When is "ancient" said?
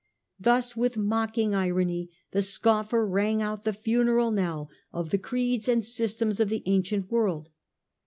6.65-7.11